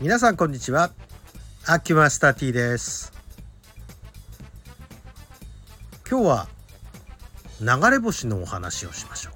[0.00, 0.92] 皆さんこんにちは。
[1.66, 3.12] アキュマスター T です。
[6.10, 6.48] 今日は
[7.60, 9.34] 流れ星のお話をしましょう。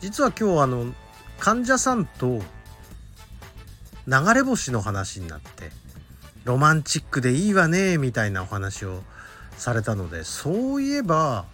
[0.00, 0.86] 実は今日あの
[1.38, 2.40] 患者さんと
[4.06, 5.70] 流れ星の話になって
[6.44, 9.02] ロマンチックでいいわねみたいなお話を
[9.58, 11.44] されたのでそういえば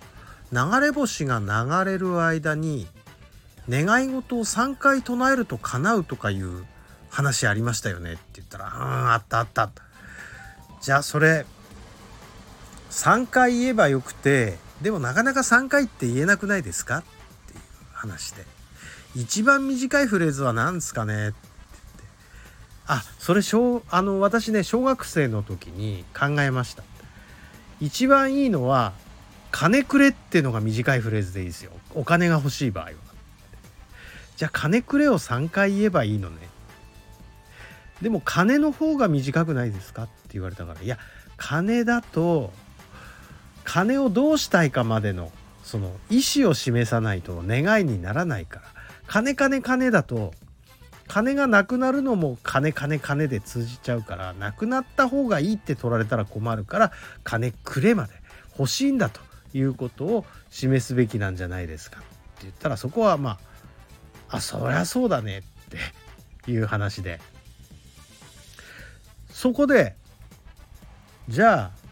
[0.52, 2.86] 流れ星が流れる間に
[3.68, 6.64] 願い事を3回唱えると叶うとかいう
[7.12, 9.70] 話ありましたよねって言ったら「うんあったあった」
[10.80, 11.46] じゃあそれ
[12.90, 16.98] 3回言えばよくてでもなかなか3回って言えなくないですか？
[16.98, 17.02] っ
[17.46, 17.60] ていう
[17.92, 18.44] 話で。
[19.14, 22.04] 一番短いフレーズは何ですかねって言って。
[22.86, 26.82] あそれ小あの私ね小学生の時に考えました。
[27.80, 28.92] 一番いいのは
[29.50, 31.72] 金くれっていうのが短いフレーズでいいですよ。
[31.94, 32.92] お金が欲しい場合は。
[34.36, 36.48] じゃあ金くれを3回言えばいいのね。
[38.02, 40.82] でも金の方が短くないですかって言われたから。
[40.82, 40.98] いや
[41.36, 42.52] 金だと
[43.64, 45.30] 金をどうしたいかまでの
[45.62, 48.66] その意思を示さないと願いにならないから。
[49.06, 50.32] 金金金だと
[51.06, 56.92] 金がなくなるのも金金金で通じちゃうからなくなった方がいいって取られたら困るから
[57.22, 58.14] 金くれまで
[58.58, 59.20] 欲しいんだと
[59.52, 62.08] いうことを示すべきなんじゃないですかって
[62.42, 63.38] 言ったらそこはま
[64.30, 65.42] ああそりゃそうだねっ
[66.44, 67.20] ていう話で。
[69.32, 69.96] そこで
[71.28, 71.82] じゃあ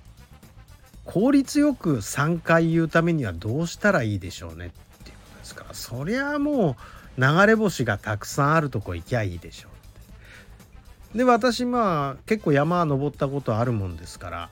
[1.04, 4.66] 効率よく3回言うためにはどうしたらいいでしょうね？
[4.66, 4.70] っ
[5.02, 5.64] ていうことですか。
[5.64, 6.76] らそりゃも
[7.18, 9.72] う流れ星がたくさんあるとこ行きゃいいでしょう。
[9.72, 14.50] ってで私まあ結構山登ったことあるもんですから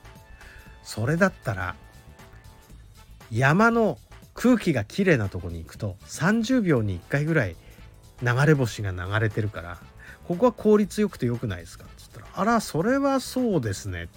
[0.83, 1.75] それだったら
[3.31, 3.97] 山の
[4.33, 7.55] 空気がきれいなとこに行くと30秒に1回ぐらい
[8.21, 9.77] 流れ星が流れてるから
[10.27, 11.85] ここは効率よくてよくないですか？
[12.19, 14.09] ったら「あらそれはそうですね」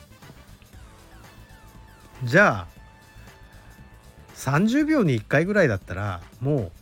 [2.24, 2.72] じゃあ
[4.36, 6.72] 30秒に1回ぐらいだったらもう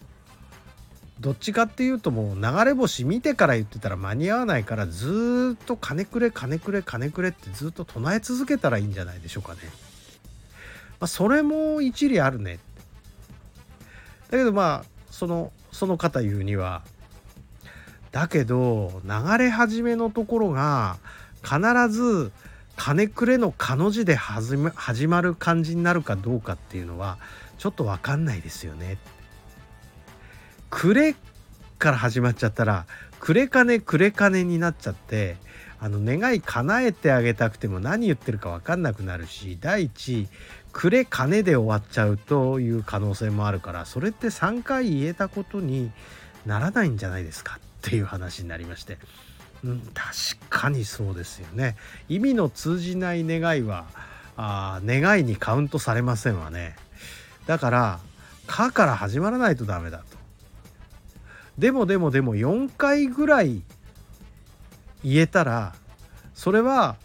[1.20, 9.58] どっちかっていうともう流れ星見てから言ってたら間に合わないからずっと金くれ金くれ金くれってずっと唱え続けたらいいんじゃないでしょうかね。
[10.98, 12.58] まあ、それも一理あるね。
[14.30, 16.82] だけどまあそのその方言うには
[18.12, 20.98] だけど流れ始めのところが
[21.42, 22.32] 必ず
[22.76, 24.56] 金くれのかの字で始
[25.06, 27.18] まる感じになるかどうかっていうのは
[27.58, 28.96] ちょっと分かんないですよね。
[30.70, 31.14] くれ
[31.78, 32.86] から始まっちゃったら
[33.18, 35.36] くれ金くれ金になっちゃって
[35.78, 40.28] あの願い叶えてあげたくても何言ってるか分かんなくなるし第一
[40.72, 45.90] くれ金で終わっちゃうという可能性もあるからそれって3回言えたことに
[46.46, 48.98] ならないんじゃないですかっていう話になりまして、
[49.64, 50.10] うん、確
[50.50, 51.76] かにそうですよね。
[52.08, 53.86] 意味の通じない願いは
[54.36, 56.76] あ願いにカウントされませんわね。
[57.46, 58.00] だから
[58.46, 60.04] 「か」から始まらないとダメだと。
[61.58, 63.62] でもでもでも4回ぐらい
[65.04, 65.74] 言えたら
[66.34, 66.96] それは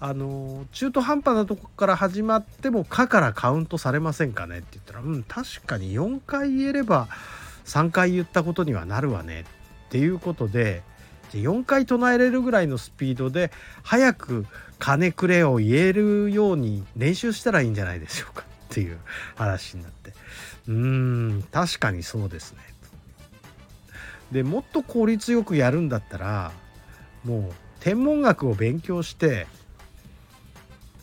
[0.00, 7.08] あの中途半端なとこから始まっても「か」からカウントされませんかねって言ったらうん確かに4回言えれば
[7.64, 9.57] 3回言ったことにはなるわねって
[9.88, 10.82] っていうことで
[11.32, 13.50] 4回唱えれるぐらいのスピードで
[13.82, 14.46] 早く
[14.78, 18.98] 「金くれ」を言えるように練習したらいいんじゃないでしょうかっていう
[19.34, 20.12] 話になって
[20.68, 20.74] うー
[21.38, 22.58] ん確かにそうですね。
[24.30, 26.52] でもっと効率よくやるんだったら
[27.24, 29.46] もう天文学を勉強して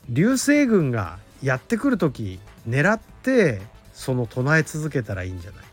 [0.09, 3.61] 流星群がやってくる時狙って
[3.93, 5.65] その唱え続けたらいいんじゃないか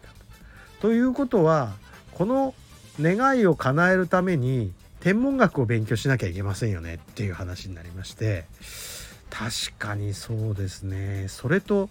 [0.81, 0.89] と。
[0.89, 1.75] ということは
[2.13, 2.55] この
[3.01, 8.45] 願いを叶えるために天文学を勉強しなきゃいけませんよねっていう話になりまして
[9.31, 11.27] 確かにそうですね。
[11.29, 11.89] それと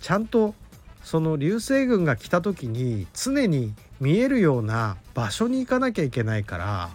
[0.00, 0.54] ちゃんと
[1.02, 6.90] その流星群が来た時に常に見えるような場所に行かなきゃいけないから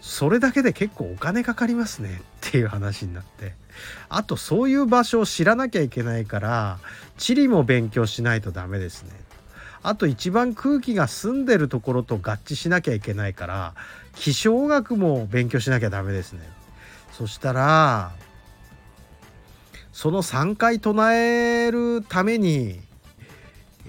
[0.00, 3.54] それだけで結構お金かかりますねっていう話になって
[4.08, 6.78] あとそういう場所を知らなきゃいけないから
[7.18, 9.10] 地理も勉強しないとダメですね。
[9.82, 13.74] あと一番空気が澄んでるところと合致しなきゃいけないから
[14.14, 16.40] 気象学も勉強しなきゃダメですね。
[17.12, 18.12] そしたら
[19.92, 22.80] その3回唱えるために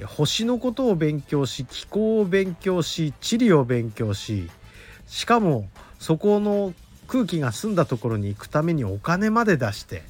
[0.06, 4.50] 星のことを勉強し気候を勉強し地理を勉強し
[5.08, 5.70] しかも
[6.00, 6.74] そこの
[7.08, 10.04] 空気が澄んだところに行くためにお金まで出して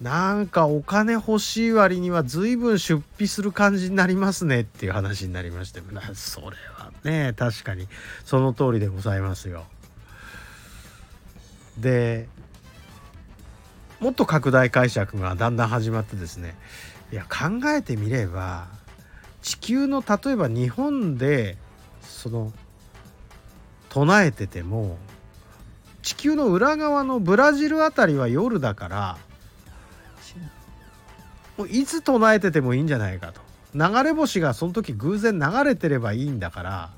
[0.00, 5.80] なんかお金欲しい割には随分出費する感じになりますねっていう話になりまして
[6.14, 6.46] それ
[6.76, 7.32] はね。
[7.36, 7.88] 確かに
[8.24, 9.64] その通りでございますよ。
[11.78, 12.28] で
[14.00, 16.56] もっと拡大解釈がだんだん始まってですね。
[17.12, 18.66] いや考えてみれば
[19.42, 21.56] 地球の例えば日本で
[22.02, 22.52] その
[23.88, 24.98] 唱えてても
[26.02, 29.18] 地球の裏側のブラジルあたりは夜だから
[31.56, 33.40] もういつ唱えててもいいんじゃないかと。
[33.74, 36.90] 流れ星がその時偶然流れてればいいんだから。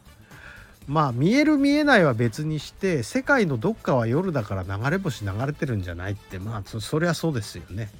[0.86, 6.38] まあ見える見えないは別にして世界のどっかは夜だから流れ星流れてるんじゃないって。
[6.38, 7.90] まあそりゃそうですよね。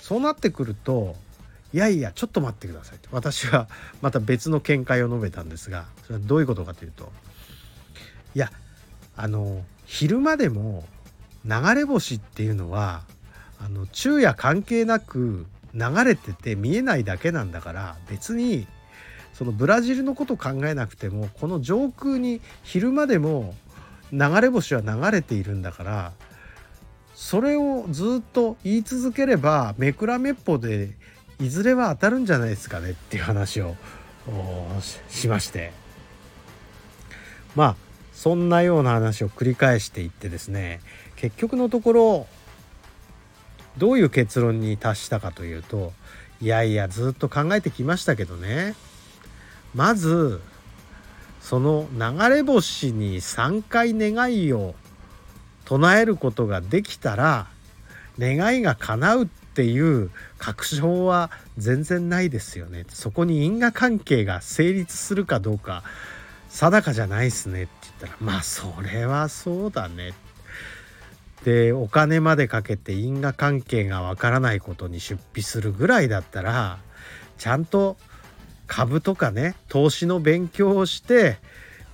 [0.00, 1.16] そうなってくると
[1.72, 3.08] いやいやちょっと待ってくださいと。
[3.12, 3.68] 私は
[4.02, 7.10] また別の見解を述べたんですがそれはどういうことかというと
[8.34, 8.50] いや
[9.16, 10.84] あの昼間でも
[11.44, 13.02] 流れ星っていうのは
[13.64, 18.66] あの昼夜関係なく流れてて見えないだけなんだから別に
[19.32, 23.54] そのブラジルのこと考えなくてもこの上空に昼間でも
[24.12, 26.12] 流れ星は流れているんだから
[27.14, 30.90] それをずっと言い続ければめくらめっぽで
[31.40, 33.76] いずれは当たるんじゃないですかねっていう話を
[35.08, 35.72] しまして。
[37.54, 37.76] まあ
[38.12, 40.80] そんなような話を繰り返していってですね
[41.16, 42.26] 結局のところ
[43.78, 45.92] どういう結論に達したかというと
[46.40, 48.74] いやいやずっと考えてきましたけどね。
[49.74, 50.40] まず
[51.40, 54.74] その流れ星に3回願いを
[55.64, 57.46] 唱えることができたら
[58.18, 62.84] 願いが叶うっていう確証は全然ないですよね。
[62.88, 65.82] そこに因果関係が成立するかどうか
[66.48, 70.31] 定かじゃないっすねって言ったらまあそれはそうだねって。
[71.44, 76.78] でお金までかけて因果関係がわからないことに出費するぐらいだったら
[77.38, 77.96] ちゃんと
[78.66, 81.38] 株とかね投資の勉強をして、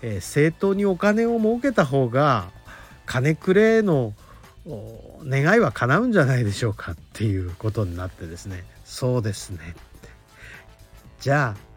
[0.02, 2.50] えー、正当にお金を儲けた方が
[3.06, 4.12] 金くれの
[5.24, 8.64] 願いは叶うんじゃないでしょうかっていうことになってですね。
[8.84, 9.74] そうですね。
[11.20, 11.68] じゃあ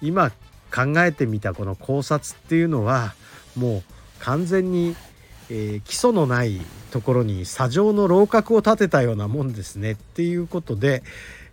[0.00, 0.30] 今
[0.72, 3.14] 考えてみたこの考察っていうのは
[3.56, 3.82] もう
[4.20, 4.94] 完全に、
[5.50, 6.60] えー、基礎のない
[6.90, 11.02] ところに砂上の楼閣を建てたようなもんですねっていうことで、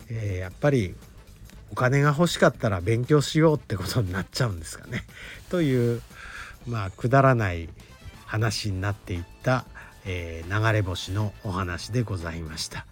[0.08, 0.94] えー、やっぱり
[1.72, 5.04] お金が欲しかったら勉強しようってことになっちゃうんですかね。
[5.50, 6.02] という
[6.66, 7.68] まあくだらない
[8.24, 9.64] 話になっていった、
[10.04, 12.86] えー、流れ星のお話でございました。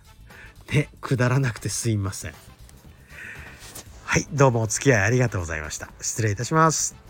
[0.66, 2.34] でくだらなくてすいません。
[4.04, 5.90] はいどうもお付き合いありがとうございました。
[6.00, 7.03] 失礼いたします。